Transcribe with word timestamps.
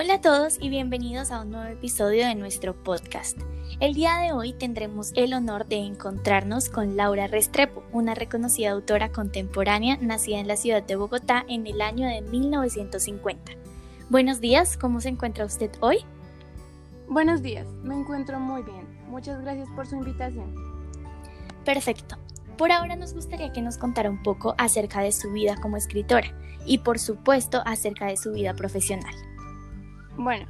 Hola 0.00 0.14
a 0.14 0.20
todos 0.20 0.58
y 0.60 0.68
bienvenidos 0.68 1.32
a 1.32 1.40
un 1.40 1.50
nuevo 1.50 1.66
episodio 1.66 2.24
de 2.24 2.36
nuestro 2.36 2.72
podcast. 2.84 3.36
El 3.80 3.94
día 3.94 4.18
de 4.18 4.30
hoy 4.30 4.52
tendremos 4.52 5.10
el 5.16 5.34
honor 5.34 5.66
de 5.66 5.78
encontrarnos 5.78 6.68
con 6.68 6.96
Laura 6.96 7.26
Restrepo, 7.26 7.82
una 7.90 8.14
reconocida 8.14 8.70
autora 8.70 9.10
contemporánea 9.10 9.96
nacida 10.00 10.38
en 10.38 10.46
la 10.46 10.56
ciudad 10.56 10.84
de 10.84 10.94
Bogotá 10.94 11.44
en 11.48 11.66
el 11.66 11.80
año 11.80 12.06
de 12.06 12.20
1950. 12.20 13.54
Buenos 14.08 14.40
días, 14.40 14.78
¿cómo 14.78 15.00
se 15.00 15.08
encuentra 15.08 15.44
usted 15.44 15.72
hoy? 15.80 16.04
Buenos 17.08 17.42
días, 17.42 17.66
me 17.82 17.96
encuentro 17.96 18.38
muy 18.38 18.62
bien. 18.62 18.86
Muchas 19.08 19.40
gracias 19.40 19.68
por 19.74 19.88
su 19.88 19.96
invitación. 19.96 20.54
Perfecto. 21.64 22.16
Por 22.56 22.70
ahora 22.70 22.94
nos 22.94 23.14
gustaría 23.14 23.52
que 23.52 23.62
nos 23.62 23.78
contara 23.78 24.10
un 24.10 24.22
poco 24.22 24.54
acerca 24.58 25.00
de 25.00 25.10
su 25.10 25.32
vida 25.32 25.56
como 25.60 25.76
escritora 25.76 26.32
y 26.64 26.78
por 26.78 27.00
supuesto 27.00 27.62
acerca 27.66 28.06
de 28.06 28.16
su 28.16 28.30
vida 28.30 28.54
profesional. 28.54 29.27
Bueno, 30.18 30.46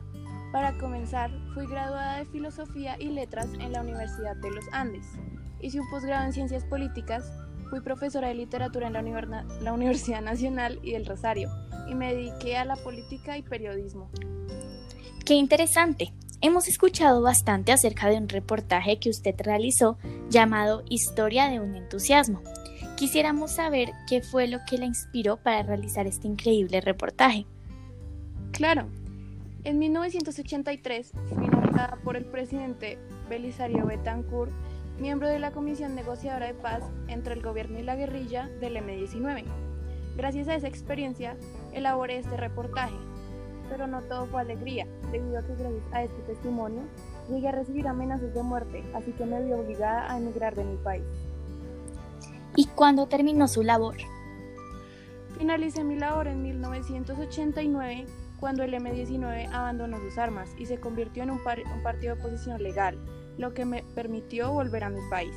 para 0.51 0.79
comenzar, 0.79 1.31
fui 1.53 1.67
graduada 1.67 2.17
de 2.17 2.25
Filosofía 2.25 2.97
y 2.99 3.09
Letras 3.09 3.49
en 3.61 3.73
la 3.73 3.83
Universidad 3.83 4.35
de 4.37 4.51
los 4.51 4.65
Andes. 4.73 5.07
Hice 5.61 5.79
un 5.79 5.91
posgrado 5.91 6.25
en 6.25 6.33
Ciencias 6.33 6.65
Políticas, 6.65 7.31
fui 7.69 7.83
profesora 7.83 8.29
de 8.29 8.35
literatura 8.35 8.87
en 8.87 8.95
la, 8.95 9.45
la 9.61 9.73
Universidad 9.75 10.23
Nacional 10.23 10.81
y 10.83 10.93
del 10.93 11.05
Rosario 11.05 11.51
y 11.87 11.95
me 11.95 12.15
dediqué 12.15 12.57
a 12.57 12.65
la 12.65 12.77
política 12.77 13.37
y 13.37 13.43
periodismo. 13.43 14.11
¡Qué 15.27 15.35
interesante! 15.35 16.15
Hemos 16.41 16.67
escuchado 16.67 17.21
bastante 17.21 17.71
acerca 17.71 18.09
de 18.09 18.17
un 18.17 18.31
reportaje 18.31 18.99
que 18.99 19.11
usted 19.11 19.35
realizó 19.39 19.99
llamado 20.31 20.83
Historia 20.89 21.49
de 21.49 21.61
un 21.61 21.75
entusiasmo. 21.75 22.43
Quisiéramos 22.97 23.51
saber 23.51 23.91
qué 24.09 24.23
fue 24.23 24.49
lo 24.49 24.61
que 24.67 24.79
la 24.79 24.87
inspiró 24.87 25.37
para 25.37 25.63
realizar 25.63 26.07
este 26.07 26.27
increíble 26.27 26.81
reportaje. 26.81 27.45
Claro, 28.53 28.89
en 29.69 29.79
1983 29.79 31.13
fui 31.35 31.47
nombrada 31.47 31.99
por 32.03 32.17
el 32.17 32.25
presidente 32.25 32.99
Belisario 33.29 33.85
Betancourt 33.85 34.51
miembro 34.99 35.29
de 35.29 35.39
la 35.39 35.51
Comisión 35.51 35.95
Negociadora 35.95 36.47
de 36.47 36.55
Paz 36.55 36.83
entre 37.07 37.35
el 37.35 37.43
gobierno 37.43 37.79
y 37.79 37.83
la 37.83 37.95
guerrilla 37.95 38.49
del 38.61 38.79
M-19. 38.79 39.45
Gracias 40.17 40.49
a 40.49 40.55
esa 40.55 40.69
experiencia 40.69 41.37
elaboré 41.75 42.17
este 42.17 42.39
reportaje, 42.39 42.97
pero 43.69 43.87
no 43.87 44.01
todo 44.05 44.25
fue 44.25 44.41
alegría, 44.41 44.87
debido 45.13 45.39
a 45.39 45.43
que 45.43 45.55
gracias 45.55 45.83
a 45.93 46.03
este 46.03 46.23
testimonio 46.23 46.85
llegué 47.29 47.49
a 47.49 47.53
recibir 47.53 47.87
amenazas 47.89 48.33
de 48.33 48.43
muerte, 48.43 48.83
así 48.95 49.13
que 49.13 49.27
me 49.27 49.45
vi 49.45 49.53
obligada 49.53 50.11
a 50.11 50.17
emigrar 50.17 50.55
de 50.55 50.65
mi 50.65 50.79
país. 50.79 51.05
¿Y 52.57 52.65
cuándo 52.69 53.07
terminó 53.07 53.47
su 53.47 53.63
labor? 53.63 53.97
Finalicé 55.37 55.85
mi 55.85 55.97
labor 55.97 56.27
en 56.27 56.43
1989 56.43 58.07
cuando 58.39 58.63
el 58.63 58.75
M-19 58.75 59.51
abandonó 59.53 59.99
sus 59.99 60.19
armas 60.19 60.51
y 60.59 60.67
se 60.67 60.79
convirtió 60.79 61.23
en 61.23 61.31
un, 61.31 61.39
un, 61.41 61.83
partido 61.83 62.15
de 62.15 62.21
oposición 62.21 62.63
legal, 62.63 62.99
lo 63.37 63.55
que 63.55 63.65
me 63.65 63.83
permitió 63.95 64.53
volver 64.53 64.85
a 64.85 64.91
mi 64.91 65.01
país. 65.11 65.35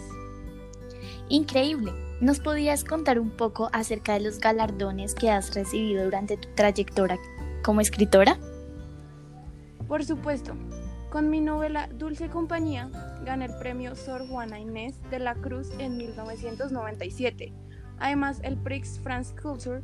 Increíble. 1.29 1.91
¿Nos 2.19 2.39
podías 2.39 2.83
contar 2.83 3.19
un 3.19 3.31
poco 3.31 3.69
acerca 3.73 4.13
de 4.13 4.19
los 4.19 4.39
galardones 4.39 5.15
que 5.15 5.31
has 5.31 5.55
recibido 5.55 6.03
durante 6.03 6.37
tu 6.37 6.49
trayectoria 6.55 7.17
como 7.63 7.81
escritora? 7.81 8.37
Por 9.87 10.05
supuesto. 10.05 10.53
Con 11.09 11.29
mi 11.29 11.41
novela 11.41 11.89
Dulce 11.93 12.29
Compañía 12.29 12.89
gané 13.25 13.45
el 13.45 13.57
premio 13.57 13.95
Sor 13.95 14.27
Juana 14.29 14.59
Inés 14.59 14.95
de 15.09 15.19
la 15.19 15.35
Cruz 15.35 15.69
en 15.77 15.97
1997. 15.97 17.53
Además, 17.99 18.39
el 18.43 18.57
Prix 18.57 18.99
France 18.99 19.35
Culture 19.41 19.81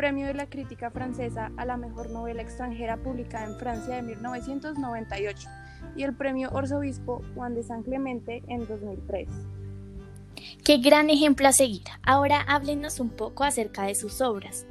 Premio 0.00 0.26
de 0.26 0.32
la 0.32 0.48
Crítica 0.48 0.90
Francesa 0.90 1.52
a 1.58 1.66
la 1.66 1.76
Mejor 1.76 2.08
Novela 2.08 2.40
Extranjera 2.40 2.96
publicada 2.96 3.44
en 3.44 3.58
Francia 3.58 3.96
de 3.96 4.00
1998 4.00 5.46
y 5.94 6.04
el 6.04 6.14
Premio 6.14 6.56
Arzobispo 6.56 7.20
Juan 7.34 7.54
de 7.54 7.62
San 7.62 7.82
Clemente 7.82 8.42
en 8.48 8.66
2003. 8.66 9.28
Qué 10.64 10.78
gran 10.78 11.10
ejemplo 11.10 11.46
a 11.48 11.52
seguir. 11.52 11.82
Ahora 12.02 12.40
háblenos 12.40 12.98
un 12.98 13.10
poco 13.10 13.44
acerca 13.44 13.82
de 13.82 13.94
sus 13.94 14.22
obras. 14.22 14.64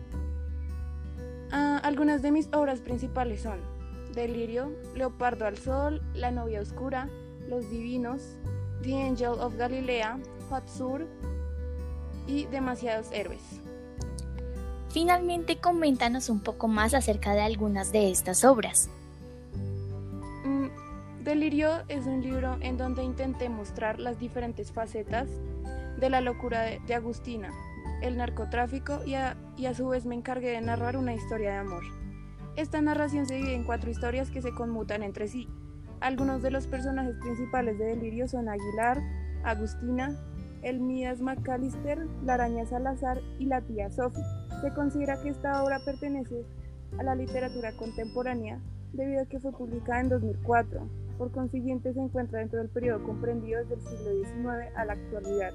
Ah, 1.51 1.79
algunas 1.84 2.23
de 2.23 2.31
mis 2.31 2.47
obras 2.51 2.81
principales 2.81 3.41
son 3.44 3.59
Delirio, 4.16 4.75
Leopardo 4.96 5.46
al 5.46 5.59
Sol, 5.59 6.01
La 6.16 6.31
Novia 6.31 6.59
Oscura, 6.59 7.07
Los 7.47 7.69
Divinos, 7.69 8.35
The 8.81 9.00
Angel 9.03 9.34
of 9.40 9.56
Galilea, 9.57 10.17
Hot 10.50 10.67
Sur 10.67 11.06
y 12.25 12.46
Demasiados 12.46 13.11
Héroes. 13.11 13.69
Finalmente, 14.89 15.57
coméntanos 15.57 16.29
un 16.29 16.39
poco 16.39 16.67
más 16.67 16.94
acerca 16.94 17.33
de 17.33 17.41
algunas 17.41 17.91
de 17.91 18.09
estas 18.09 18.44
obras. 18.44 18.89
Mm, 20.44 20.67
Delirio 21.23 21.83
es 21.88 22.07
un 22.07 22.22
libro 22.22 22.57
en 22.61 22.77
donde 22.77 23.03
intenté 23.03 23.49
mostrar 23.49 23.99
las 23.99 24.19
diferentes 24.19 24.72
facetas 24.72 25.29
de 25.99 26.09
la 26.09 26.22
locura 26.22 26.61
de, 26.61 26.95
Agustina, 26.95 27.51
el 28.01 28.17
narcotráfico 28.17 29.01
y 29.05 29.13
a, 29.13 29.38
y 29.57 29.67
a 29.67 29.75
su 29.75 29.88
vez 29.89 30.05
me 30.05 30.16
encargué 30.16 30.51
de 30.51 30.61
narrar 30.61 30.97
una 30.97 31.13
historia 31.13 31.51
de 31.51 31.57
amor. 31.57 31.83
Esta 32.55 32.81
narración 32.81 33.28
se 33.28 33.35
divide 33.35 33.53
en 33.53 33.66
cuatro 33.66 33.91
historias 33.91 34.31
que 34.31 34.41
se 34.41 34.53
conmutan 34.53 35.03
entre 35.03 35.28
sí. 35.28 35.47
Algunos 35.99 36.41
de 36.41 36.49
los 36.49 36.66
personajes 36.66 37.16
principales 37.22 37.78
de 37.78 37.85
Delirio 37.85 38.28
son 38.28 38.49
Aguilar, 38.49 39.01
Agustina, 39.44 40.17
Elmidas 40.63 41.22
McAllister, 41.22 42.07
la 42.23 42.33
araña 42.35 42.66
Salazar 42.66 43.22
y 43.38 43.45
la 43.45 43.61
tía 43.61 43.91
Sophie. 43.91 44.38
Se 44.62 44.74
considera 44.74 45.22
que 45.22 45.30
esta 45.30 45.64
obra 45.64 45.80
pertenece 45.80 46.44
a 46.97 47.03
la 47.03 47.16
literatura 47.16 47.72
contemporánea 47.74 48.59
debido 48.94 49.22
a 49.22 49.25
que 49.25 49.40
fue 49.40 49.52
publicada 49.52 50.02
en 50.02 50.09
2004. 50.09 50.81
Por 51.18 51.31
consiguiente, 51.31 51.94
se 51.94 52.00
encuentra 52.00 52.40
dentro 52.40 52.59
del 52.59 52.70
periodo 52.70 53.03
comprendido 53.03 53.59
desde 53.59 53.75
el 53.75 53.81
siglo 53.81 54.12
XIX 54.24 54.75
a 54.75 54.86
la 54.86 54.94
actualidad. 54.94 55.53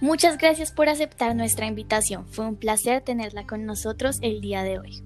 Muchas 0.00 0.38
gracias 0.38 0.72
por 0.72 0.88
aceptar 0.88 1.36
nuestra 1.36 1.66
invitación. 1.66 2.26
Fue 2.26 2.46
un 2.46 2.56
placer 2.56 3.02
tenerla 3.02 3.46
con 3.46 3.66
nosotros 3.66 4.18
el 4.22 4.40
día 4.40 4.62
de 4.62 4.78
hoy. 4.78 5.04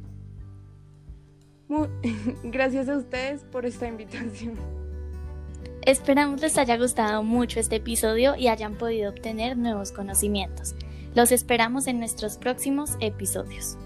gracias 2.44 2.88
a 2.88 2.96
ustedes 2.96 3.42
por 3.44 3.66
esta 3.66 3.88
invitación. 3.88 4.54
Esperamos 5.82 6.40
les 6.40 6.56
haya 6.56 6.78
gustado 6.78 7.22
mucho 7.22 7.60
este 7.60 7.76
episodio 7.76 8.36
y 8.36 8.48
hayan 8.48 8.76
podido 8.76 9.10
obtener 9.10 9.56
nuevos 9.56 9.92
conocimientos. 9.92 10.74
Los 11.14 11.30
esperamos 11.30 11.86
en 11.86 12.00
nuestros 12.00 12.38
próximos 12.38 12.96
episodios. 13.00 13.78